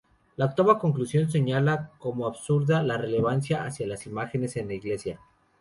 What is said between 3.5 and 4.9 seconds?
hacia las imágenes en la